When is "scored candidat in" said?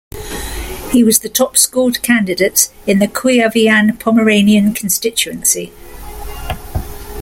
1.57-2.97